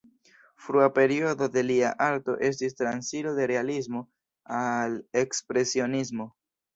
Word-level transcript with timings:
Frua 0.67 0.85
periodo 0.93 1.47
de 1.57 1.63
lia 1.65 1.91
arto 2.05 2.35
estis 2.47 2.75
transiro 2.79 3.33
de 3.41 3.45
realismo 3.51 4.01
al 4.61 4.97
ekspresionismo. 5.23 6.27